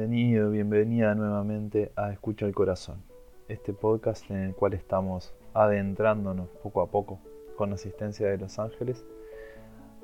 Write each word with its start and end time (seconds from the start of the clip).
Bienvenido, 0.00 0.50
bienvenida 0.50 1.14
nuevamente 1.14 1.92
a 1.94 2.10
Escucha 2.10 2.46
el 2.46 2.54
Corazón, 2.54 3.02
este 3.48 3.74
podcast 3.74 4.30
en 4.30 4.38
el 4.38 4.54
cual 4.54 4.72
estamos 4.72 5.34
adentrándonos 5.52 6.48
poco 6.62 6.80
a 6.80 6.90
poco, 6.90 7.20
con 7.54 7.74
asistencia 7.74 8.26
de 8.26 8.38
los 8.38 8.58
ángeles, 8.58 9.04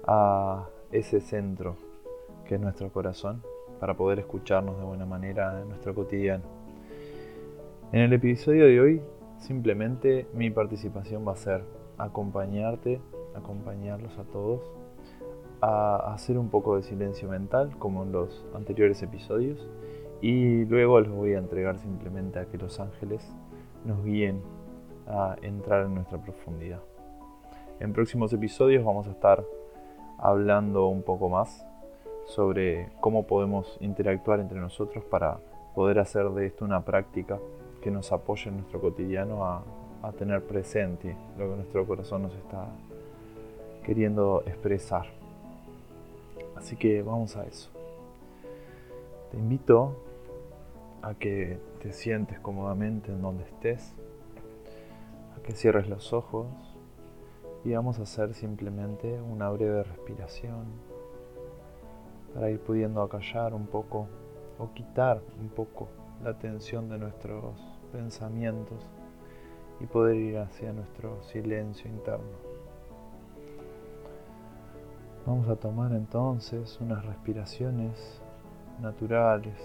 a 0.07 0.69
ese 0.93 1.23
centro 1.23 1.77
que 2.45 2.57
es 2.57 2.61
nuestro 2.61 2.93
corazón, 2.93 3.43
para 3.81 3.95
poder 3.95 4.19
escucharnos 4.19 4.77
de 4.77 4.85
buena 4.85 5.07
manera 5.07 5.63
en 5.63 5.71
nuestro 5.71 5.95
cotidiano. 5.95 6.45
En 7.91 8.01
el 8.01 8.13
episodio 8.13 8.67
de 8.67 8.79
hoy, 8.79 9.03
simplemente 9.39 10.27
mi 10.35 10.51
participación 10.51 11.27
va 11.27 11.33
a 11.33 11.37
ser 11.37 11.65
acompañarte, 11.97 13.01
acompañarlos 13.35 14.19
a 14.19 14.25
todos 14.25 14.61
a 15.61 16.13
hacer 16.13 16.39
un 16.39 16.49
poco 16.49 16.77
de 16.77 16.83
silencio 16.83 17.29
mental, 17.29 17.77
como 17.79 18.03
en 18.03 18.13
los 18.13 18.45
anteriores 18.55 19.03
episodios, 19.03 19.67
y 20.21 20.65
luego 20.65 21.01
les 21.01 21.11
voy 21.11 21.35
a 21.35 21.39
entregar 21.39 21.79
simplemente 21.79 22.39
a 22.39 22.47
que 22.47 22.59
los 22.59 22.81
ángeles 22.81 23.27
nos 23.85 24.05
guíen 24.05 24.43
a 25.07 25.37
entrar 25.43 25.87
en 25.87 25.95
nuestra 25.95 26.19
profundidad. 26.19 26.81
En 27.81 27.93
próximos 27.93 28.33
episodios 28.33 28.85
vamos 28.85 29.07
a 29.07 29.11
estar 29.11 29.45
hablando 30.19 30.89
un 30.89 31.03
poco 31.03 31.29
más 31.29 31.67
sobre 32.25 32.89
cómo 33.01 33.27
podemos 33.27 33.77
interactuar 33.81 34.41
entre 34.41 34.59
nosotros 34.59 35.05
para 35.05 35.39
poder 35.75 35.99
hacer 35.99 36.31
de 36.31 36.47
esto 36.47 36.65
una 36.65 36.85
práctica 36.85 37.39
que 37.83 37.91
nos 37.91 38.11
apoye 38.13 38.49
en 38.49 38.57
nuestro 38.57 38.81
cotidiano 38.81 39.45
a, 39.45 39.63
a 40.03 40.13
tener 40.13 40.43
presente 40.43 41.17
lo 41.39 41.51
que 41.51 41.57
nuestro 41.57 41.87
corazón 41.87 42.23
nos 42.23 42.35
está 42.35 42.67
queriendo 43.85 44.43
expresar. 44.47 45.07
Así 46.57 46.77
que 46.77 47.03
vamos 47.03 47.37
a 47.37 47.45
eso. 47.45 47.71
Te 49.31 49.37
invito 49.37 49.97
a 51.03 51.15
que 51.15 51.61
te 51.81 51.93
sientes 51.93 52.41
cómodamente 52.41 53.13
en 53.13 53.23
donde 53.23 53.45
estés, 53.45 53.95
a 55.37 55.43
que 55.43 55.53
cierres 55.53 55.89
los 55.89 56.13
ojos 56.13 56.47
y 57.65 57.73
vamos 57.73 57.99
a 57.99 58.03
hacer 58.03 58.35
simplemente 58.35 59.21
una 59.21 59.51
breve 59.51 59.83
respiración 59.83 60.65
para 62.35 62.51
ir 62.51 62.61
pudiendo 62.61 63.03
acallar 63.03 63.55
un 63.55 63.67
poco 63.67 64.09
o 64.59 64.73
quitar 64.73 65.21
un 65.41 65.49
poco 65.49 65.89
la 66.23 66.39
tensión 66.39 66.89
de 66.89 66.99
nuestros 66.99 67.55
pensamientos 67.93 68.89
y 69.81 69.87
poder 69.87 70.17
ir 70.17 70.39
hacia 70.39 70.73
nuestro 70.73 71.23
silencio 71.23 71.91
interno. 71.91 72.56
Vamos 75.27 75.49
a 75.49 75.57
tomar 75.57 75.91
entonces 75.91 76.79
unas 76.81 77.05
respiraciones 77.05 78.23
naturales, 78.81 79.57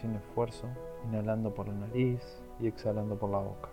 sin 0.00 0.14
esfuerzo, 0.14 0.66
inhalando 1.06 1.54
por 1.54 1.68
la 1.68 1.74
nariz 1.74 2.22
y 2.58 2.68
exhalando 2.68 3.14
por 3.18 3.28
la 3.28 3.36
boca. 3.36 3.68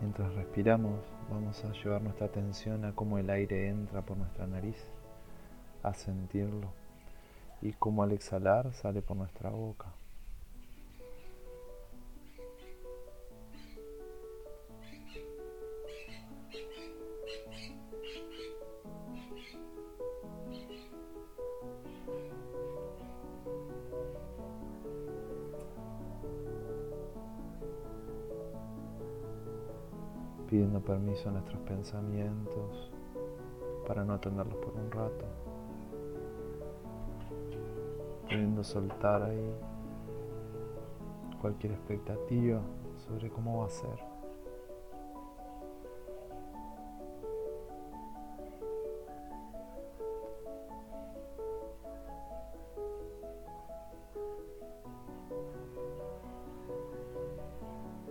Mientras 0.00 0.34
respiramos, 0.34 0.98
vamos 1.30 1.64
a 1.64 1.72
llevar 1.72 2.02
nuestra 2.02 2.26
atención 2.26 2.84
a 2.84 2.96
cómo 2.96 3.18
el 3.18 3.30
aire 3.30 3.68
entra 3.68 4.02
por 4.02 4.16
nuestra 4.16 4.48
nariz, 4.48 4.88
a 5.84 5.94
sentirlo 5.94 6.83
y 7.64 7.72
como 7.72 8.02
al 8.02 8.12
exhalar 8.12 8.74
sale 8.74 9.00
por 9.00 9.16
nuestra 9.16 9.48
boca. 9.50 9.92
pidiendo 30.50 30.80
permiso 30.80 31.30
a 31.30 31.32
nuestros 31.32 31.58
pensamientos 31.62 32.92
para 33.88 34.04
no 34.04 34.12
atenderlos 34.12 34.56
por 34.58 34.74
un 34.74 34.90
rato 34.92 35.53
soltar 38.64 39.22
ahí 39.22 39.54
cualquier 41.40 41.72
expectativa 41.72 42.60
sobre 43.06 43.30
cómo 43.30 43.58
va 43.58 43.66
a 43.66 43.70
ser. 43.70 43.98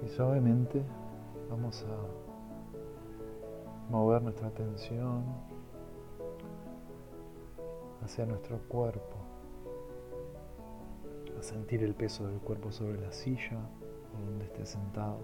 Y 0.04 0.10
suavemente 0.10 0.84
vamos 1.50 1.84
a 1.84 3.92
mover 3.92 4.22
nuestra 4.22 4.48
atención 4.48 5.24
hacia 8.04 8.26
nuestro 8.26 8.60
cuerpo 8.68 9.23
sentir 11.44 11.84
el 11.84 11.94
peso 11.94 12.26
del 12.28 12.40
cuerpo 12.40 12.72
sobre 12.72 13.00
la 13.00 13.12
silla 13.12 13.60
o 14.16 14.26
donde 14.26 14.46
esté 14.46 14.66
sentado. 14.66 15.20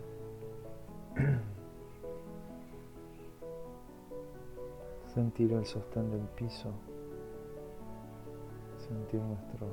sentir 5.13 5.52
el 5.53 5.66
sostén 5.66 6.12
del 6.12 6.28
piso, 6.35 6.72
sentir 8.78 9.19
nuestro, 9.22 9.68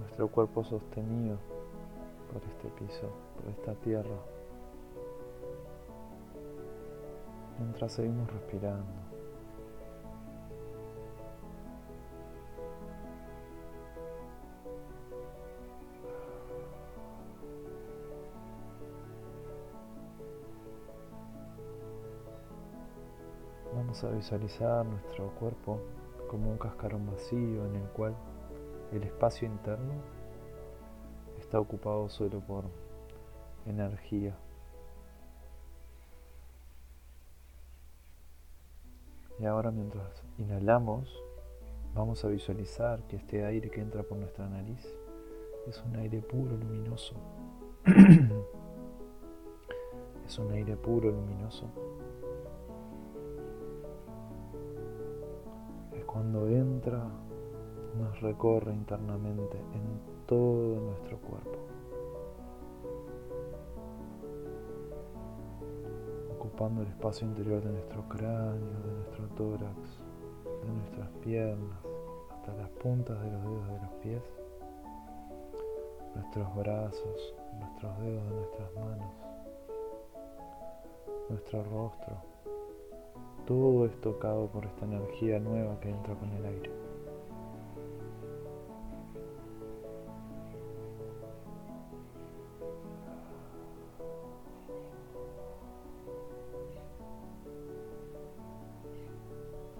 nuestro 0.00 0.28
cuerpo 0.28 0.62
sostenido 0.64 1.38
por 2.30 2.42
este 2.42 2.68
piso, 2.78 3.10
por 3.36 3.50
esta 3.50 3.74
tierra, 3.82 4.18
mientras 7.58 7.92
seguimos 7.92 8.30
respirando. 8.30 9.07
Vamos 24.00 24.14
a 24.14 24.16
visualizar 24.16 24.86
nuestro 24.86 25.34
cuerpo 25.40 25.80
como 26.28 26.52
un 26.52 26.58
cascarón 26.58 27.04
vacío 27.06 27.66
en 27.66 27.74
el 27.74 27.88
cual 27.88 28.14
el 28.92 29.02
espacio 29.02 29.48
interno 29.48 29.92
está 31.36 31.58
ocupado 31.58 32.08
solo 32.08 32.38
por 32.38 32.66
energía. 33.66 34.36
Y 39.40 39.46
ahora 39.46 39.72
mientras 39.72 40.22
inhalamos, 40.38 41.12
vamos 41.92 42.24
a 42.24 42.28
visualizar 42.28 43.02
que 43.08 43.16
este 43.16 43.44
aire 43.44 43.68
que 43.68 43.80
entra 43.80 44.04
por 44.04 44.16
nuestra 44.16 44.48
nariz 44.48 44.86
es 45.66 45.82
un 45.82 45.96
aire 45.96 46.22
puro, 46.22 46.56
luminoso. 46.56 47.16
es 50.24 50.38
un 50.38 50.52
aire 50.52 50.76
puro, 50.76 51.10
luminoso 51.10 51.68
cuando 56.18 56.48
entra 56.48 57.00
nos 57.96 58.20
recorre 58.20 58.74
internamente 58.74 59.56
en 59.56 60.26
todo 60.26 60.80
nuestro 60.80 61.16
cuerpo, 61.18 61.58
ocupando 66.36 66.82
el 66.82 66.88
espacio 66.88 67.24
interior 67.24 67.62
de 67.62 67.70
nuestro 67.70 68.02
cráneo, 68.08 68.80
de 68.84 68.92
nuestro 68.94 69.28
tórax, 69.36 70.00
de 70.64 70.72
nuestras 70.72 71.08
piernas, 71.22 71.78
hasta 72.32 72.52
las 72.52 72.68
puntas 72.70 73.22
de 73.22 73.30
los 73.30 73.42
dedos 73.44 73.68
de 73.68 73.80
los 73.80 73.92
pies, 74.02 74.22
nuestros 76.16 76.56
brazos, 76.56 77.34
nuestros 77.60 77.96
dedos 78.00 78.24
de 78.24 78.34
nuestras 78.34 78.74
manos, 78.74 79.14
nuestro 81.28 81.62
rostro 81.62 82.27
todo 83.48 83.86
es 83.86 83.98
tocado 84.02 84.46
por 84.48 84.66
esta 84.66 84.84
energía 84.84 85.40
nueva 85.40 85.80
que 85.80 85.88
entra 85.88 86.14
con 86.16 86.30
el 86.32 86.44
aire. 86.44 86.70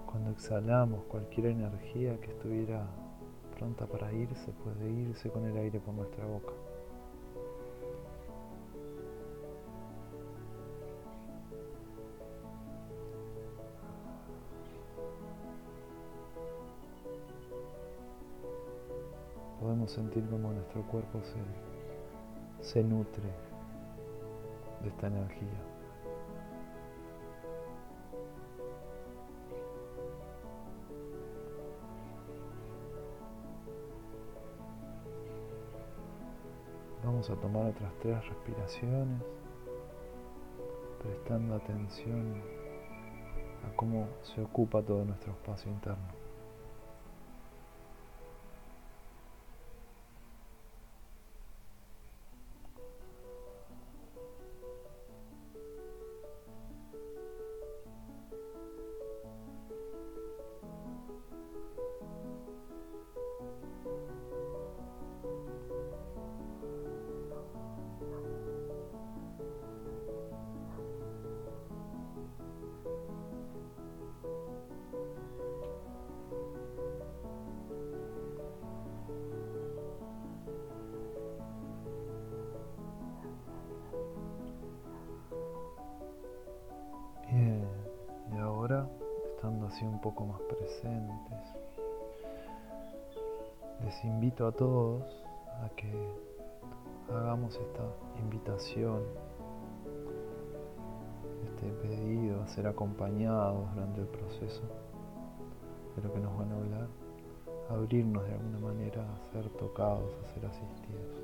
Cuando 0.07 0.31
exhalamos 0.31 1.03
cualquier 1.03 1.45
energía 1.45 2.19
que 2.21 2.31
estuviera 2.31 2.87
pronta 3.55 3.85
para 3.85 4.11
irse, 4.11 4.51
puede 4.63 4.89
irse 4.89 5.29
con 5.29 5.45
el 5.45 5.55
aire 5.55 5.79
por 5.79 5.93
nuestra 5.93 6.25
boca. 6.25 6.53
Podemos 19.59 19.91
sentir 19.91 20.27
como 20.29 20.53
nuestro 20.53 20.83
cuerpo 20.83 21.21
se, 21.23 22.65
se 22.65 22.83
nutre 22.83 23.29
de 24.81 24.89
esta 24.89 25.07
energía. 25.07 25.69
Vamos 37.03 37.29
a 37.29 37.35
tomar 37.35 37.65
otras 37.65 37.91
tres 38.01 38.27
respiraciones, 38.27 39.21
prestando 41.01 41.55
atención 41.55 42.41
a 43.67 43.75
cómo 43.75 44.07
se 44.21 44.41
ocupa 44.41 44.81
todo 44.81 45.03
nuestro 45.03 45.31
espacio 45.33 45.71
interno. 45.71 46.18
Poco 90.01 90.25
más 90.25 90.39
presentes. 90.41 91.59
Les 93.83 94.03
invito 94.03 94.47
a 94.47 94.51
todos 94.51 95.03
a 95.63 95.69
que 95.75 95.91
hagamos 97.09 97.55
esta 97.55 97.83
invitación, 98.21 99.03
este 101.45 101.71
pedido 101.81 102.41
a 102.41 102.47
ser 102.47 102.67
acompañados 102.67 103.73
durante 103.73 104.01
el 104.01 104.07
proceso 104.07 104.61
de 105.95 106.01
lo 106.01 106.13
que 106.13 106.19
nos 106.19 106.37
van 106.37 106.51
a 106.51 106.55
hablar, 106.55 106.87
abrirnos 107.69 108.25
de 108.25 108.33
alguna 108.33 108.59
manera 108.59 109.03
a 109.03 109.31
ser 109.31 109.49
tocados, 109.51 110.11
a 110.23 110.33
ser 110.33 110.45
asistidos. 110.45 111.17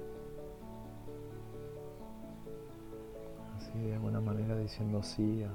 Así 3.57 3.79
de 3.79 3.93
alguna 3.93 4.21
manera 4.21 4.57
diciendo 4.57 5.01
sí, 5.03 5.43
a, 5.43 5.51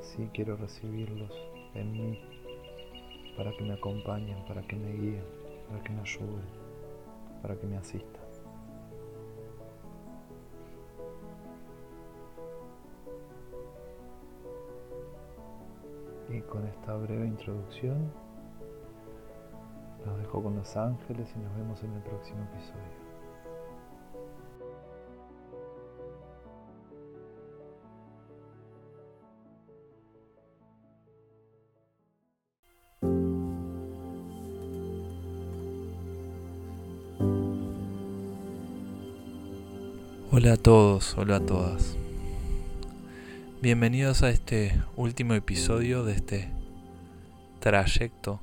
sí 0.00 0.28
quiero 0.32 0.56
recibirlos 0.56 1.32
en 1.74 1.92
mí 1.92 2.33
para 3.36 3.50
que 3.52 3.64
me 3.64 3.74
acompañen, 3.74 4.44
para 4.46 4.62
que 4.62 4.76
me 4.76 4.92
guíen, 4.92 5.24
para 5.68 5.82
que 5.82 5.92
me 5.92 6.00
ayuden, 6.00 6.44
para 7.42 7.56
que 7.56 7.66
me 7.66 7.76
asistan. 7.76 8.22
Y 16.28 16.40
con 16.40 16.66
esta 16.66 16.94
breve 16.96 17.26
introducción, 17.26 18.10
los 20.04 20.18
dejo 20.18 20.42
con 20.42 20.56
los 20.56 20.76
ángeles 20.76 21.32
y 21.36 21.38
nos 21.38 21.54
vemos 21.56 21.82
en 21.82 21.92
el 21.92 22.02
próximo 22.02 22.42
episodio. 22.44 23.03
Hola 40.44 40.52
a 40.52 40.56
todos, 40.58 41.16
hola 41.16 41.36
a 41.36 41.40
todas. 41.40 41.96
Bienvenidos 43.62 44.22
a 44.22 44.28
este 44.28 44.78
último 44.94 45.32
episodio 45.32 46.04
de 46.04 46.12
este 46.12 46.50
trayecto 47.60 48.42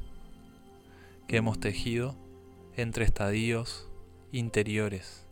que 1.27 1.37
hemos 1.37 1.59
tejido 1.59 2.15
entre 2.75 3.05
estadios 3.05 3.87
interiores 4.31 5.27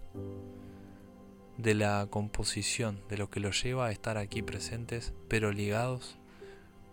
de 1.57 1.73
la 1.73 2.05
composición, 2.07 3.01
de 3.09 3.17
lo 3.17 3.31
que 3.31 3.39
los 3.39 3.63
lleva 3.63 3.87
a 3.87 3.91
estar 3.91 4.19
aquí 4.19 4.43
presentes, 4.43 5.11
pero 5.27 5.51
ligados 5.51 6.19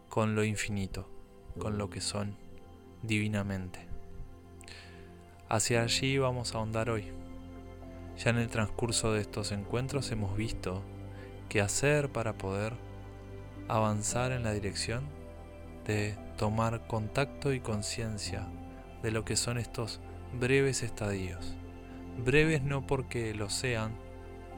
con 0.08 0.34
lo 0.34 0.43
infinito, 0.43 1.06
con 1.58 1.76
lo 1.76 1.90
que 1.90 2.00
son 2.00 2.34
divinamente. 3.02 3.81
Hacia 5.50 5.82
allí 5.82 6.17
vamos 6.17 6.55
a 6.55 6.58
ahondar 6.61 6.88
hoy. 6.88 7.25
Ya 8.18 8.30
en 8.30 8.38
el 8.38 8.48
transcurso 8.48 9.12
de 9.12 9.20
estos 9.20 9.52
encuentros 9.52 10.10
hemos 10.10 10.36
visto 10.36 10.82
qué 11.48 11.60
hacer 11.60 12.10
para 12.10 12.38
poder 12.38 12.72
avanzar 13.68 14.32
en 14.32 14.42
la 14.42 14.52
dirección 14.52 15.04
de 15.86 16.16
tomar 16.38 16.86
contacto 16.86 17.52
y 17.52 17.60
conciencia 17.60 18.46
de 19.02 19.10
lo 19.10 19.24
que 19.24 19.36
son 19.36 19.58
estos 19.58 20.00
breves 20.38 20.82
estadios. 20.82 21.54
Breves 22.24 22.62
no 22.62 22.86
porque 22.86 23.34
lo 23.34 23.50
sean, 23.50 23.92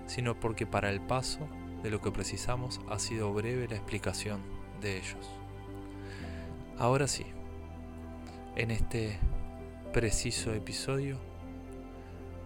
sino 0.06 0.38
porque 0.38 0.66
para 0.66 0.90
el 0.90 1.00
paso 1.00 1.40
de 1.82 1.90
lo 1.90 2.00
que 2.00 2.12
precisamos 2.12 2.80
ha 2.88 2.98
sido 2.98 3.32
breve 3.32 3.68
la 3.68 3.76
explicación 3.76 4.40
de 4.80 4.98
ellos. 4.98 5.28
Ahora 6.78 7.08
sí, 7.08 7.26
en 8.56 8.70
este 8.70 9.18
preciso 9.92 10.54
episodio 10.54 11.18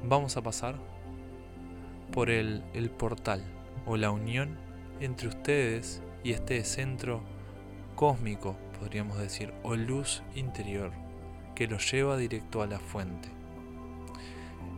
vamos 0.02 0.36
a 0.36 0.42
pasar 0.42 0.76
por 2.12 2.30
el, 2.30 2.62
portal 2.98 3.42
o 3.86 3.96
la 3.96 4.10
unión 4.10 4.56
entre 5.00 5.28
ustedes 5.28 6.02
y 6.22 6.32
este 6.32 6.62
centro 6.62 7.22
cósmico, 7.96 8.56
podríamos 8.78 9.18
decir, 9.18 9.52
o 9.62 9.74
luz 9.74 10.22
interior 10.34 10.92
que 11.54 11.66
los 11.66 11.90
lleva 11.90 12.16
directo 12.16 12.62
a 12.62 12.66
la 12.66 12.78
fuente. 12.78 13.28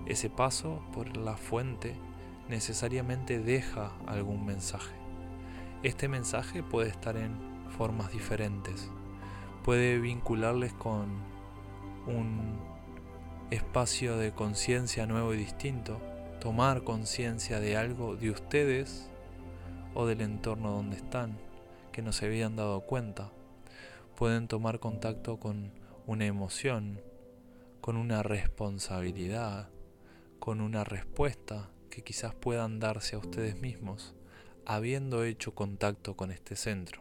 Ese 0.07 0.31
paso 0.31 0.83
por 0.93 1.17
la 1.17 1.37
fuente 1.37 1.95
necesariamente 2.49 3.39
deja 3.39 3.93
algún 4.07 4.47
mensaje. 4.47 4.95
Este 5.83 6.09
mensaje 6.09 6.63
puede 6.63 6.89
estar 6.89 7.17
en 7.17 7.37
formas 7.77 8.13
diferentes. 8.13 8.91
Puede 9.65 9.99
vincularles 9.99 10.73
con 10.73 11.09
un 12.07 12.59
espacio 13.51 14.17
de 14.17 14.33
conciencia 14.33 15.07
nuevo 15.07 15.35
y 15.35 15.39
distinto 15.39 16.01
tomar 16.45 16.85
conciencia 16.85 17.59
de 17.59 17.79
algo 17.79 18.17
de 18.17 18.29
ustedes 18.29 19.09
o 19.95 20.05
del 20.05 20.21
entorno 20.21 20.73
donde 20.73 20.97
están, 20.97 21.39
que 21.91 22.03
no 22.03 22.13
se 22.13 22.27
habían 22.27 22.55
dado 22.55 22.83
cuenta. 22.83 23.33
Pueden 24.15 24.47
tomar 24.47 24.79
contacto 24.79 25.41
con 25.41 25.73
una 26.07 26.27
emoción, 26.27 27.01
con 27.81 27.97
una 27.97 28.23
responsabilidad, 28.23 29.71
con 30.39 30.61
una 30.61 30.85
respuesta 30.85 31.71
que 31.89 32.05
quizás 32.05 32.35
puedan 32.35 32.79
darse 32.79 33.17
a 33.17 33.21
ustedes 33.21 33.59
mismos 33.59 34.15
habiendo 34.67 35.25
hecho 35.25 35.55
contacto 35.55 36.15
con 36.15 36.31
este 36.31 36.57
centro. 36.57 37.01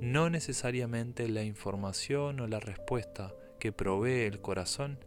No 0.00 0.30
necesariamente 0.30 1.28
la 1.28 1.42
información 1.42 2.38
o 2.38 2.46
la 2.46 2.60
respuesta 2.60 3.34
que 3.58 3.72
provee 3.72 4.26
el 4.26 4.40
corazón 4.40 5.00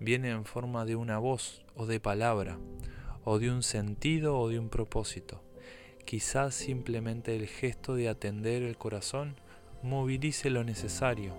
viene 0.00 0.30
en 0.30 0.46
forma 0.46 0.86
de 0.86 0.96
una 0.96 1.18
voz 1.18 1.62
o 1.76 1.84
de 1.84 2.00
palabra, 2.00 2.58
o 3.24 3.38
de 3.38 3.50
un 3.50 3.62
sentido 3.62 4.38
o 4.38 4.48
de 4.48 4.58
un 4.58 4.68
propósito. 4.68 5.42
Quizás 6.04 6.54
simplemente 6.54 7.36
el 7.36 7.46
gesto 7.46 7.94
de 7.94 8.08
atender 8.08 8.62
el 8.62 8.76
corazón 8.76 9.36
movilice 9.82 10.50
lo 10.50 10.64
necesario 10.64 11.34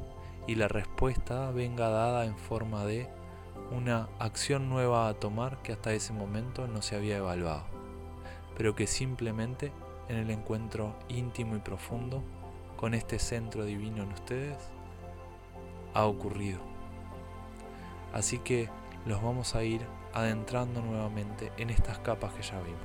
y 0.48 0.56
la 0.56 0.68
respuesta 0.68 1.52
venga 1.52 1.90
dada 1.90 2.25
en 2.25 2.38
forma 2.38 2.86
de 2.86 3.08
una 3.72 4.10
acción 4.20 4.70
nueva 4.70 5.08
a 5.08 5.13
tomar 5.13 5.62
que 5.62 5.74
hasta 5.74 5.94
ese 5.94 6.13
momento 6.13 6.68
no 6.68 6.82
se 6.82 6.96
había 6.96 7.18
evaluado, 7.18 7.66
pero 8.56 8.75
que 8.75 8.88
simplemente 8.88 9.72
en 10.10 10.18
el 10.18 10.30
encuentro 10.30 10.96
íntimo 11.10 11.56
y 11.56 11.60
profundo 11.60 12.24
con 12.78 12.94
este 12.94 13.20
centro 13.20 13.66
divino 13.66 14.04
en 14.04 14.12
ustedes 14.12 14.58
ha 15.94 16.06
ocurrido. 16.06 16.60
Así 18.13 18.40
que 18.40 18.70
los 19.06 19.22
vamos 19.24 19.56
a 19.56 19.63
ir 19.63 19.82
adentrando 20.13 20.82
nuevamente 20.82 21.51
en 21.58 21.70
estas 21.70 22.00
capas 22.00 22.34
que 22.34 22.43
ya 22.43 22.60
vimos. 22.60 22.79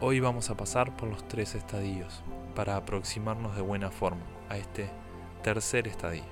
Hoy 0.00 0.20
vamos 0.20 0.50
a 0.50 0.56
pasar 0.56 0.96
por 0.96 1.08
los 1.08 1.26
tres 1.28 1.54
estadios 1.54 2.22
para 2.54 2.76
aproximarnos 2.76 3.56
de 3.56 3.62
buena 3.62 3.90
forma 3.90 4.24
a 4.48 4.56
este 4.56 4.90
tercer 5.42 5.88
estadio. 5.88 6.24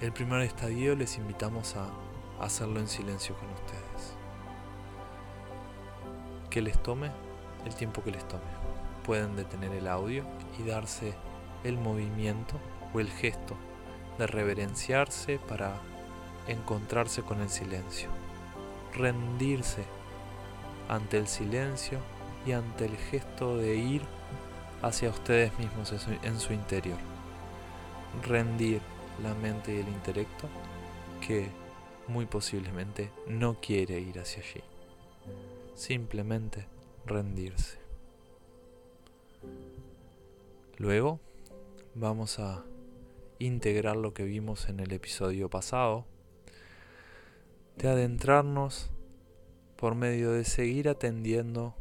el 0.00 0.12
primer 0.12 0.42
estadio 0.42 0.94
les 0.96 1.16
invitamos 1.16 1.76
a 1.76 1.88
hacerlo 2.44 2.80
en 2.80 2.88
silencio 2.88 3.34
con 3.36 3.48
ustedes. 3.50 4.16
Que 6.50 6.60
les 6.60 6.82
tome 6.82 7.10
el 7.64 7.74
tiempo 7.74 8.02
que 8.02 8.10
les 8.10 8.26
tome. 8.28 8.42
Pueden 9.04 9.34
detener 9.36 9.72
el 9.72 9.88
audio 9.88 10.24
y 10.58 10.62
darse 10.68 11.14
el 11.62 11.78
movimiento 11.78 12.56
o 12.92 13.00
el 13.00 13.08
gesto 13.10 13.56
de 14.18 14.26
reverenciarse 14.26 15.38
para 15.38 15.80
encontrarse 16.46 17.22
con 17.22 17.40
el 17.40 17.48
silencio, 17.48 18.10
rendirse 18.94 19.84
ante 20.88 21.18
el 21.18 21.26
silencio 21.26 21.98
y 22.46 22.52
ante 22.52 22.86
el 22.86 22.96
gesto 22.96 23.56
de 23.56 23.76
ir 23.76 24.02
hacia 24.82 25.10
ustedes 25.10 25.58
mismos 25.58 25.92
en 26.22 26.40
su 26.40 26.52
interior. 26.52 26.98
Rendir 28.22 28.80
la 29.22 29.34
mente 29.34 29.74
y 29.74 29.78
el 29.78 29.88
intelecto 29.88 30.48
que 31.26 31.48
muy 32.06 32.26
posiblemente 32.26 33.10
no 33.26 33.60
quiere 33.60 33.98
ir 33.98 34.18
hacia 34.18 34.42
allí. 34.42 34.62
Simplemente 35.74 36.66
rendirse. 37.06 37.78
Luego 40.76 41.20
vamos 41.94 42.38
a 42.38 42.64
integrar 43.46 43.96
lo 43.96 44.14
que 44.14 44.24
vimos 44.24 44.68
en 44.68 44.80
el 44.80 44.92
episodio 44.92 45.50
pasado, 45.50 46.06
de 47.76 47.88
adentrarnos 47.88 48.90
por 49.76 49.94
medio 49.94 50.32
de 50.32 50.44
seguir 50.44 50.88
atendiendo 50.88 51.74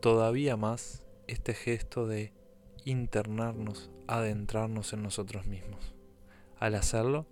todavía 0.00 0.56
más 0.56 1.02
este 1.26 1.54
gesto 1.54 2.06
de 2.06 2.32
internarnos, 2.84 3.90
adentrarnos 4.06 4.92
en 4.92 5.02
nosotros 5.02 5.46
mismos. 5.46 5.94
Al 6.58 6.74
hacerlo, 6.74 7.26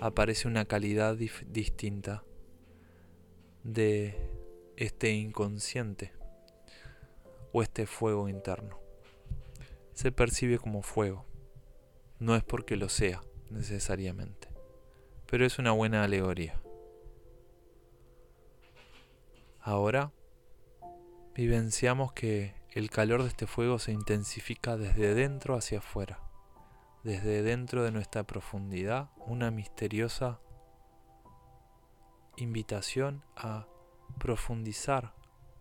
aparece 0.00 0.46
una 0.46 0.64
calidad 0.64 1.16
distinta 1.16 2.22
de 3.64 4.14
este 4.76 5.10
inconsciente 5.12 6.12
o 7.52 7.62
este 7.62 7.86
fuego 7.86 8.28
interno. 8.28 8.78
Se 9.92 10.12
percibe 10.12 10.58
como 10.58 10.82
fuego. 10.82 11.29
No 12.20 12.36
es 12.36 12.44
porque 12.44 12.76
lo 12.76 12.88
sea 12.88 13.20
necesariamente, 13.50 14.48
pero 15.26 15.44
es 15.44 15.58
una 15.58 15.72
buena 15.72 16.04
alegoría. 16.04 16.60
Ahora 19.60 20.12
vivenciamos 21.34 22.12
que 22.12 22.54
el 22.70 22.90
calor 22.90 23.22
de 23.22 23.28
este 23.28 23.48
fuego 23.48 23.80
se 23.80 23.90
intensifica 23.90 24.76
desde 24.76 25.14
dentro 25.14 25.56
hacia 25.56 25.78
afuera 25.78 26.30
desde 27.02 27.42
dentro 27.42 27.82
de 27.82 27.92
nuestra 27.92 28.24
profundidad 28.24 29.10
una 29.26 29.50
misteriosa 29.50 30.40
invitación 32.36 33.22
a 33.36 33.66
profundizar, 34.18 35.14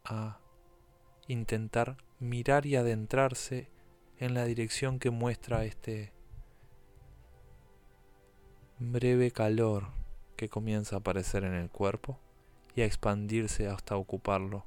a 0.04 0.40
intentar 1.28 1.98
mirar 2.20 2.66
y 2.66 2.76
adentrarse 2.76 3.72
en 4.18 4.34
la 4.34 4.46
dirección 4.46 5.00
que 5.00 5.12
muestra 5.12 5.64
este 5.66 6.14
breve 8.80 9.32
calor 9.32 9.88
que 10.36 10.50
comienza 10.50 10.96
a 10.96 11.00
aparecer 11.00 11.44
en 11.44 11.54
el 11.54 11.70
cuerpo 11.70 12.18
y 12.76 12.82
a 12.82 12.86
expandirse 12.86 13.68
hasta 13.68 13.98
ocuparlo 13.98 14.64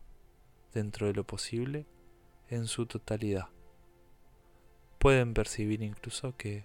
dentro 0.75 1.07
de 1.07 1.15
lo 1.15 1.25
posible 1.25 1.87
en 2.49 2.67
su 2.67 2.87
totalidad 2.87 3.49
pueden 5.03 5.35
percibir 5.35 5.83
incluso 5.83 6.37
que 6.37 6.63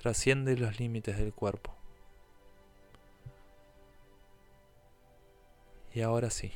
trasciende 0.00 0.56
los 0.56 0.78
límites 0.78 1.18
del 1.18 1.32
cuerpo. 1.32 1.74
Y 5.92 6.02
ahora 6.02 6.30
sí, 6.30 6.52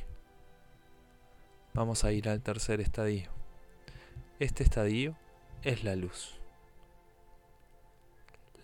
vamos 1.73 2.05
a 2.05 2.13
ir 2.13 2.29
al 2.29 2.41
tercer 2.41 2.79
estadio. 2.79 3.29
Este 4.39 4.63
estadio 4.63 5.17
es 5.63 5.83
la 5.83 5.97
luz. 5.97 6.39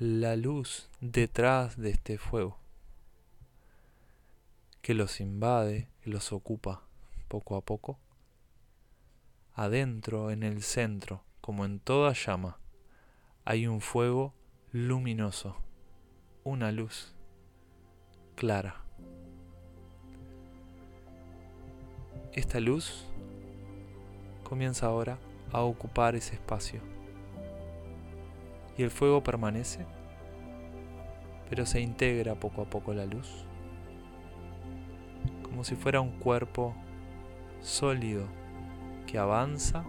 La 0.02 0.38
luz 0.38 0.90
detrás 1.02 1.76
de 1.76 1.90
este 1.90 2.18
fuego, 2.18 2.58
que 4.82 4.94
los 4.94 5.20
invade, 5.20 5.90
que 6.02 6.10
los 6.10 6.32
ocupa 6.32 6.84
poco 7.28 7.58
a 7.58 7.62
poco, 7.62 8.00
adentro, 9.56 10.32
en 10.32 10.44
el 10.44 10.64
centro, 10.64 11.26
como 11.42 11.66
en 11.66 11.82
toda 11.82 12.14
llama, 12.14 12.60
hay 13.44 13.68
un 13.68 13.82
fuego 13.82 14.34
luminoso, 14.72 15.58
una 16.46 16.72
luz 16.72 17.14
clara. 18.36 18.82
Esta 22.32 22.62
luz 22.62 23.06
comienza 24.46 24.86
ahora 24.86 25.20
a 25.52 25.60
ocupar 25.60 26.16
ese 26.16 26.36
espacio. 26.36 26.99
Y 28.80 28.84
el 28.84 28.92
fuego 28.92 29.22
permanece, 29.22 29.86
pero 31.50 31.66
se 31.66 31.82
integra 31.82 32.36
poco 32.36 32.62
a 32.62 32.66
poco 32.70 32.94
la 32.94 33.06
luz, 33.06 33.44
como 35.44 35.66
si 35.66 35.76
fuera 35.76 36.00
un 36.00 36.12
cuerpo 36.12 36.74
sólido 37.60 38.24
que 39.06 39.18
avanza 39.18 39.84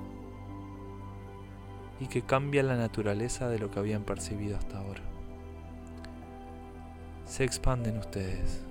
y 2.00 2.08
que 2.08 2.22
cambia 2.22 2.64
la 2.64 2.74
naturaleza 2.74 3.48
de 3.48 3.60
lo 3.60 3.70
que 3.70 3.78
habían 3.78 4.02
percibido 4.02 4.56
hasta 4.56 4.78
ahora. 4.78 5.02
Se 7.26 7.44
expanden 7.44 7.96
ustedes. 7.96 8.66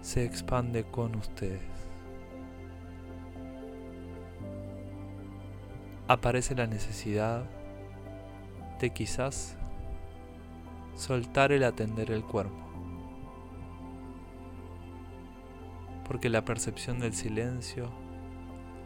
Se 0.00 0.24
expande 0.24 0.84
con 0.84 1.14
ustedes. 1.16 1.73
Aparece 6.06 6.54
la 6.54 6.66
necesidad 6.66 7.44
de 8.78 8.90
quizás 8.90 9.56
soltar 10.94 11.52
el 11.52 11.64
atender 11.64 12.10
el 12.10 12.22
cuerpo. 12.22 12.62
Porque 16.06 16.28
la 16.28 16.44
percepción 16.44 16.98
del 16.98 17.14
silencio 17.14 17.90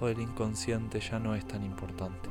o 0.00 0.06
del 0.06 0.20
inconsciente 0.20 1.00
ya 1.00 1.18
no 1.18 1.34
es 1.34 1.44
tan 1.46 1.64
importante. 1.64 2.28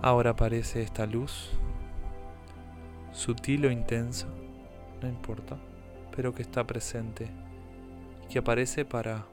Ahora 0.00 0.30
aparece 0.30 0.82
esta 0.82 1.06
luz, 1.06 1.50
sutil 3.12 3.66
o 3.66 3.70
intensa, 3.70 4.26
no 5.02 5.08
importa, 5.08 5.58
pero 6.16 6.34
que 6.34 6.42
está 6.42 6.66
presente 6.66 7.30
que 8.28 8.38
aparece 8.38 8.86
para 8.86 9.26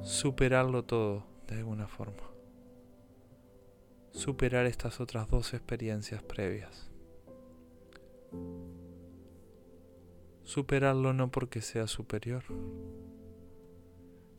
superarlo 0.00 0.84
todo 0.84 1.26
de 1.48 1.56
alguna 1.56 1.88
forma. 1.88 2.30
Superar 4.12 4.66
estas 4.66 5.00
otras 5.00 5.28
dos 5.28 5.54
experiencias 5.54 6.22
previas. 6.22 6.92
superarlo 10.52 11.12
no 11.12 11.30
porque 11.30 11.62
sea 11.62 11.86
superior, 11.86 12.44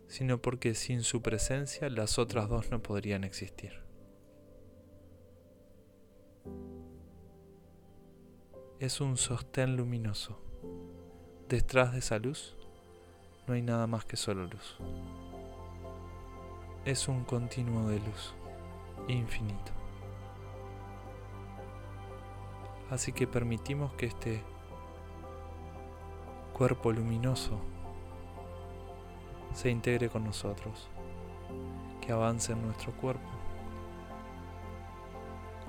sino 0.08 0.42
porque 0.42 0.76
sin 0.76 1.02
su 1.02 1.22
presencia 1.22 1.90
las 1.90 2.20
otras 2.20 2.50
dos 2.50 2.70
no 2.70 2.82
podrían 2.82 3.24
existir. 3.24 3.82
Es 8.80 9.00
un 9.02 9.18
sostén 9.18 9.78
luminoso. 9.78 10.40
Detrás 11.48 11.94
de 11.94 12.00
esa 12.00 12.20
luz 12.20 12.56
no 13.48 13.54
hay 13.54 13.62
nada 13.62 13.88
más 13.88 14.06
que 14.06 14.18
solo 14.18 14.46
luz. 14.46 14.78
Es 16.86 17.08
un 17.08 17.24
continuo 17.24 17.88
de 17.88 18.00
luz, 18.00 18.34
infinito. 19.08 19.72
Así 22.90 23.14
que 23.14 23.26
permitimos 23.26 23.94
que 23.94 24.08
este 24.08 24.44
cuerpo 26.52 26.92
luminoso 26.92 27.58
se 29.54 29.70
integre 29.70 30.10
con 30.10 30.26
nosotros, 30.26 30.90
que 32.02 32.12
avance 32.12 32.52
en 32.52 32.62
nuestro 32.62 32.92
cuerpo, 32.92 33.30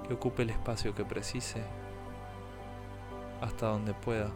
que 0.08 0.14
ocupe 0.14 0.42
el 0.42 0.50
espacio 0.50 0.96
que 0.96 1.04
precise, 1.04 1.62
hasta 3.40 3.68
donde 3.68 3.94
pueda, 3.94 4.30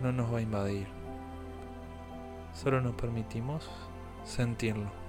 no 0.00 0.10
nos 0.10 0.32
va 0.32 0.38
a 0.38 0.42
invadir, 0.42 0.86
solo 2.54 2.80
nos 2.80 2.94
permitimos 2.94 3.70
sentirlo. 4.24 5.03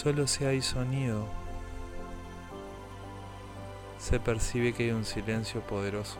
Solo 0.00 0.28
si 0.28 0.44
hay 0.44 0.62
sonido, 0.62 1.26
se 3.98 4.20
percibe 4.20 4.72
que 4.72 4.84
hay 4.84 4.90
un 4.92 5.04
silencio 5.04 5.60
poderoso 5.60 6.18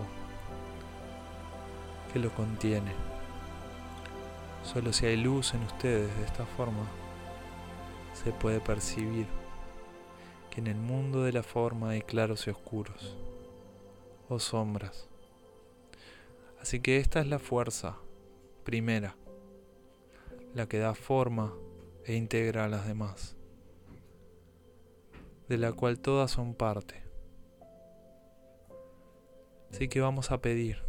que 2.12 2.18
lo 2.18 2.34
contiene. 2.34 2.90
Solo 4.64 4.92
si 4.92 5.06
hay 5.06 5.16
luz 5.16 5.54
en 5.54 5.62
ustedes 5.62 6.12
de 6.16 6.24
esta 6.24 6.44
forma, 6.44 6.88
se 8.14 8.32
puede 8.32 8.58
percibir 8.58 9.28
que 10.50 10.58
en 10.58 10.66
el 10.66 10.78
mundo 10.78 11.22
de 11.22 11.30
la 11.30 11.44
forma 11.44 11.90
hay 11.90 12.02
claros 12.02 12.48
y 12.48 12.50
oscuros, 12.50 13.16
o 14.28 14.40
sombras. 14.40 15.06
Así 16.60 16.80
que 16.80 16.96
esta 16.96 17.20
es 17.20 17.28
la 17.28 17.38
fuerza 17.38 17.96
primera, 18.64 19.14
la 20.52 20.66
que 20.66 20.78
da 20.80 20.96
forma 20.96 21.54
e 22.04 22.16
integra 22.16 22.64
a 22.64 22.68
las 22.68 22.84
demás, 22.84 23.37
de 25.48 25.58
la 25.58 25.72
cual 25.72 25.98
todas 25.98 26.30
son 26.30 26.54
parte. 26.54 27.02
Así 29.70 29.88
que 29.88 30.00
vamos 30.00 30.30
a 30.30 30.40
pedir 30.40 30.82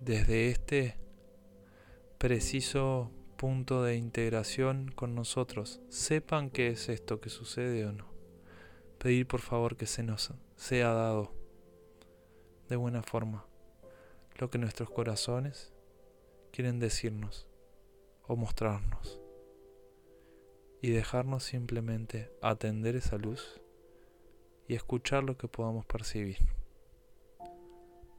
desde 0.00 0.50
este 0.50 0.98
preciso 2.18 3.10
punto 3.36 3.82
de 3.82 3.96
integración 3.96 4.90
con 4.94 5.14
nosotros, 5.14 5.80
sepan 5.88 6.50
qué 6.50 6.68
es 6.68 6.88
esto 6.88 7.20
que 7.20 7.28
sucede 7.28 7.84
o 7.86 7.92
no. 7.92 8.06
Pedir 8.98 9.26
por 9.26 9.40
favor 9.40 9.76
que 9.76 9.86
se 9.86 10.02
nos 10.02 10.32
sea 10.56 10.92
dado 10.92 11.32
de 12.68 12.76
buena 12.76 13.02
forma 13.02 13.46
lo 14.38 14.50
que 14.50 14.58
nuestros 14.58 14.90
corazones 14.90 15.72
quieren 16.50 16.78
decirnos 16.78 17.46
o 18.26 18.36
mostrarnos 18.36 19.20
y 20.82 20.90
dejarnos 20.90 21.44
simplemente 21.44 22.30
atender 22.42 22.96
esa 22.96 23.16
luz 23.16 23.60
y 24.68 24.74
escuchar 24.74 25.24
lo 25.24 25.36
que 25.36 25.48
podamos 25.48 25.86
percibir. 25.86 26.38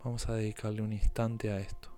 Vamos 0.03 0.29
a 0.29 0.35
dedicarle 0.35 0.81
un 0.81 0.93
instante 0.93 1.51
a 1.51 1.59
esto. 1.59 1.96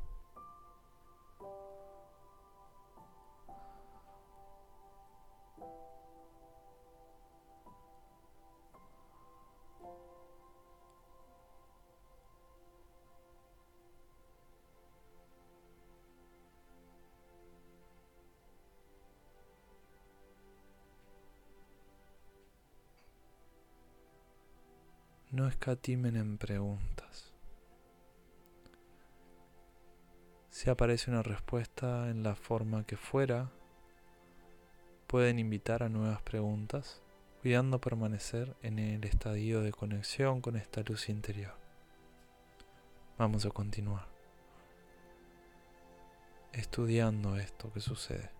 Escatimen 25.59 26.15
en 26.15 26.37
preguntas. 26.37 27.33
Si 30.49 30.69
aparece 30.69 31.11
una 31.11 31.21
respuesta 31.21 32.09
en 32.09 32.23
la 32.23 32.35
forma 32.35 32.85
que 32.85 32.95
fuera, 32.95 33.49
pueden 35.07 35.37
invitar 35.37 35.83
a 35.83 35.89
nuevas 35.89 36.21
preguntas, 36.21 37.01
cuidando 37.41 37.81
permanecer 37.81 38.55
en 38.61 38.79
el 38.79 39.03
estadio 39.03 39.61
de 39.61 39.73
conexión 39.73 40.39
con 40.39 40.55
esta 40.55 40.81
luz 40.81 41.09
interior. 41.09 41.55
Vamos 43.17 43.45
a 43.45 43.49
continuar 43.49 44.07
estudiando 46.53 47.35
esto 47.35 47.71
que 47.73 47.81
sucede. 47.81 48.38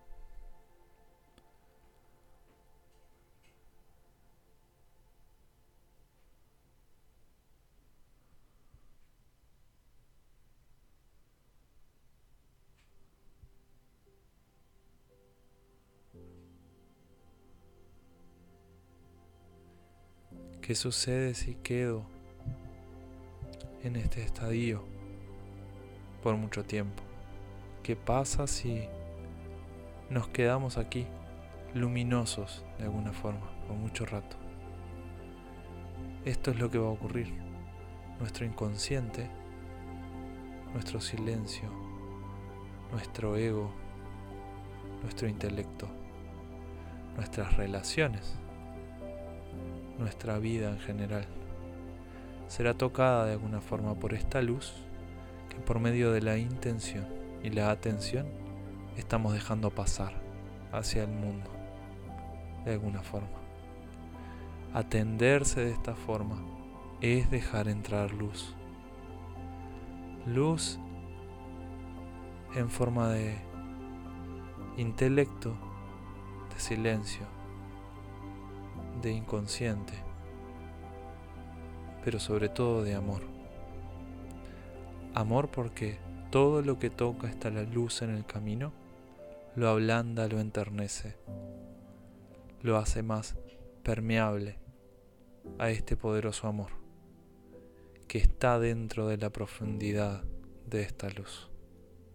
¿Qué 20.70 20.76
sucede 20.76 21.34
si 21.34 21.56
quedo 21.56 22.04
en 23.82 23.96
este 23.96 24.22
estadio 24.22 24.84
por 26.22 26.36
mucho 26.36 26.64
tiempo? 26.64 27.02
¿Qué 27.82 27.96
pasa 27.96 28.46
si 28.46 28.84
nos 30.10 30.28
quedamos 30.28 30.78
aquí 30.78 31.08
luminosos 31.74 32.64
de 32.78 32.84
alguna 32.84 33.12
forma 33.12 33.50
por 33.66 33.76
mucho 33.78 34.06
rato? 34.06 34.36
Esto 36.24 36.52
es 36.52 36.60
lo 36.60 36.70
que 36.70 36.78
va 36.78 36.86
a 36.86 36.92
ocurrir. 36.92 37.34
Nuestro 38.20 38.46
inconsciente, 38.46 39.28
nuestro 40.72 41.00
silencio, 41.00 41.68
nuestro 42.92 43.36
ego, 43.36 43.72
nuestro 45.02 45.26
intelecto, 45.26 45.88
nuestras 47.16 47.56
relaciones 47.56 48.39
nuestra 50.00 50.38
vida 50.38 50.70
en 50.70 50.78
general. 50.80 51.26
Será 52.48 52.74
tocada 52.74 53.26
de 53.26 53.32
alguna 53.32 53.60
forma 53.60 53.94
por 53.94 54.14
esta 54.14 54.42
luz 54.42 54.72
que 55.48 55.56
por 55.56 55.78
medio 55.78 56.10
de 56.10 56.22
la 56.22 56.36
intención 56.36 57.06
y 57.44 57.50
la 57.50 57.70
atención 57.70 58.26
estamos 58.96 59.34
dejando 59.34 59.70
pasar 59.70 60.14
hacia 60.72 61.04
el 61.04 61.10
mundo, 61.10 61.50
de 62.64 62.72
alguna 62.72 63.02
forma. 63.02 63.38
Atenderse 64.72 65.60
de 65.60 65.70
esta 65.70 65.94
forma 65.94 66.42
es 67.00 67.30
dejar 67.30 67.68
entrar 67.68 68.12
luz. 68.12 68.54
Luz 70.26 70.78
en 72.54 72.68
forma 72.68 73.08
de 73.10 73.36
intelecto, 74.76 75.54
de 76.52 76.60
silencio, 76.60 77.26
de 79.00 79.12
inconsciente, 79.12 79.94
pero 82.04 82.18
sobre 82.20 82.48
todo 82.48 82.82
de 82.82 82.94
amor. 82.94 83.22
Amor 85.14 85.50
porque 85.50 85.98
todo 86.30 86.62
lo 86.62 86.78
que 86.78 86.90
toca 86.90 87.28
está 87.28 87.50
la 87.50 87.62
luz 87.62 88.02
en 88.02 88.10
el 88.10 88.24
camino, 88.24 88.72
lo 89.56 89.68
ablanda, 89.68 90.28
lo 90.28 90.40
enternece, 90.40 91.16
lo 92.62 92.76
hace 92.76 93.02
más 93.02 93.36
permeable 93.82 94.58
a 95.58 95.70
este 95.70 95.96
poderoso 95.96 96.46
amor 96.46 96.70
que 98.06 98.18
está 98.18 98.58
dentro 98.58 99.06
de 99.06 99.16
la 99.18 99.30
profundidad 99.30 100.24
de 100.66 100.82
esta 100.82 101.08
luz, 101.10 101.48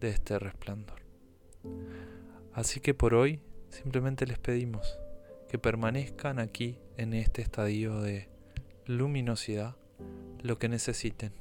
de 0.02 0.10
este 0.10 0.38
resplandor. 0.38 1.02
Así 2.54 2.82
que 2.82 2.93
por 2.93 3.13
hoy 3.13 3.39
simplemente 3.69 4.26
les 4.26 4.38
pedimos 4.38 4.98
que 5.50 5.60
permanezcan 5.60 6.40
aquí 6.40 6.80
en 6.98 7.14
este 7.14 7.42
estadio 7.42 8.02
de 8.02 8.30
luminosidad 8.86 9.76
lo 10.42 10.58
que 10.58 10.70
necesiten. 10.70 11.34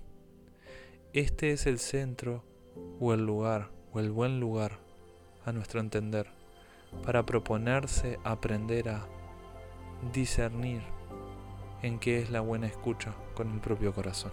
Este 1.12 1.52
es 1.52 1.66
el 1.66 1.78
centro 1.78 2.44
o 3.00 3.14
el 3.14 3.24
lugar 3.24 3.70
o 3.92 4.00
el 4.00 4.10
buen 4.10 4.40
lugar 4.40 4.78
a 5.44 5.52
nuestro 5.52 5.80
entender 5.80 6.26
para 7.04 7.24
proponerse 7.26 8.18
aprender 8.24 8.88
a 8.88 9.06
discernir 10.12 10.82
en 11.82 11.98
qué 11.98 12.20
es 12.20 12.30
la 12.30 12.40
buena 12.40 12.66
escucha 12.66 13.14
con 13.34 13.50
el 13.50 13.60
propio 13.60 13.92
corazón. 13.92 14.32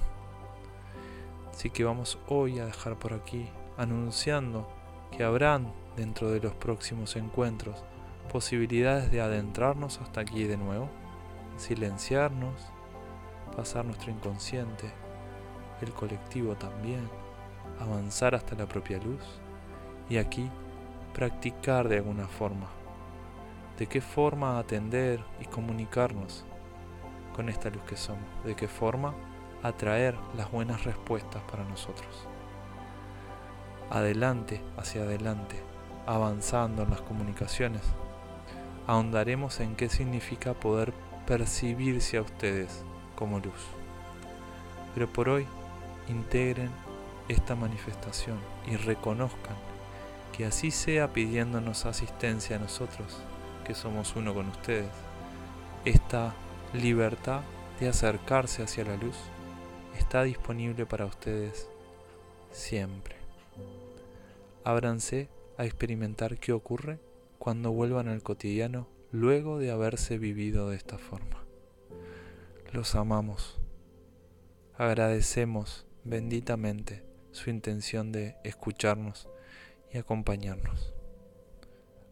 Así 1.52 1.70
que 1.70 1.84
vamos 1.84 2.18
hoy 2.28 2.60
a 2.60 2.66
dejar 2.66 2.98
por 2.98 3.14
aquí 3.14 3.48
anunciando 3.78 4.68
que 5.16 5.24
habrán 5.24 5.74
dentro 5.98 6.32
de 6.32 6.40
los 6.40 6.54
próximos 6.56 7.16
encuentros 7.16 7.84
posibilidades 8.32 9.12
de 9.12 9.20
adentrarnos 9.20 10.00
hasta 10.00 10.22
aquí 10.22 10.46
de 10.46 10.56
nuevo, 10.56 10.88
silenciarnos, 11.58 12.54
pasar 13.58 13.84
nuestro 13.84 14.10
inconsciente, 14.10 14.89
el 15.82 15.91
colectivo 15.91 16.56
también, 16.56 17.10
avanzar 17.82 18.34
hasta 18.34 18.56
la 18.56 18.67
propia 18.67 19.00
luz 19.00 19.20
y 20.10 20.15
aquí 20.15 20.50
practicar 21.13 21.89
de 21.89 21.98
alguna 21.98 22.28
forma. 22.28 22.67
De 23.78 23.88
qué 23.88 24.00
forma 24.00 24.60
atender 24.60 25.20
y 25.41 25.46
comunicarnos 25.46 26.46
con 27.36 27.50
esta 27.50 27.70
luz 27.70 27.84
que 27.84 27.98
somos. 27.98 28.24
De 28.46 28.56
qué 28.56 28.70
forma 28.70 29.13
atraer 29.62 30.15
las 30.38 30.50
buenas 30.52 30.86
respuestas 30.86 31.41
para 31.52 31.65
nosotros. 31.65 32.28
Adelante, 33.89 34.62
hacia 34.78 35.02
adelante, 35.02 35.62
avanzando 36.06 36.84
en 36.84 36.91
las 36.91 37.02
comunicaciones 37.02 37.82
ahondaremos 38.88 39.60
en 39.60 39.76
qué 39.76 39.89
significa 39.89 40.54
poder 40.54 40.94
percibirse 41.26 42.17
a 42.17 42.22
ustedes 42.22 42.84
como 43.15 43.39
luz. 43.39 43.67
Pero 44.94 45.12
por 45.12 45.30
hoy, 45.30 45.46
integren 46.10 46.70
esta 47.28 47.56
manifestación 47.56 48.38
y 48.67 48.76
reconozcan 48.76 49.56
que 50.36 50.46
así 50.46 50.72
sea 50.72 51.13
pidiéndonos 51.13 51.86
asistencia 51.86 52.56
a 52.56 52.60
nosotros, 52.60 53.22
que 53.65 53.74
somos 53.74 54.15
uno 54.15 54.34
con 54.34 54.48
ustedes, 54.50 54.91
esta 55.86 56.34
libertad 56.74 57.41
de 57.80 57.89
acercarse 57.89 58.63
hacia 58.63 58.86
la 58.86 58.96
luz 58.96 59.15
está 59.98 60.24
disponible 60.24 60.86
para 60.86 61.06
ustedes 61.06 61.67
siempre. 62.52 63.15
Ábranse 64.63 65.30
a 65.58 65.65
experimentar 65.65 66.38
qué 66.38 66.54
ocurre 66.54 67.00
cuando 67.41 67.71
vuelvan 67.71 68.08
al 68.08 68.21
cotidiano 68.21 68.88
luego 69.12 69.58
de 69.58 69.71
haberse 69.71 70.19
vivido 70.19 70.69
de 70.69 70.75
esta 70.75 70.99
forma. 70.99 71.43
Los 72.71 72.93
amamos. 72.93 73.60
Agradecemos 74.77 75.88
benditamente 76.04 77.04
su 77.32 77.49
intención 77.49 78.12
de 78.12 78.36
escucharnos 78.43 79.27
y 79.91 79.97
acompañarnos. 79.97 80.93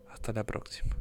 Hasta 0.09 0.33
la 0.33 0.43
próxima. 0.45 0.97